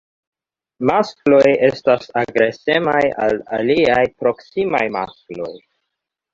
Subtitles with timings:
[0.89, 5.55] Maskloj estas agresemaj al aliaj proksimaj maskloj.